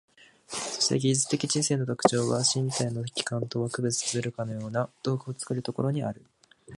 [0.47, 6.25] そして技術的知性の特徴は、身体の器官とは区別されるかような道具を作るところにある。